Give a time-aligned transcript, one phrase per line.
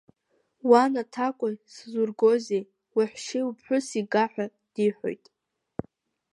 [0.69, 2.63] Уан аҭакәажә сызургозеи,
[2.95, 5.23] уаҳәшьеи уԥҳәыси га, ҳәа диҳәоит.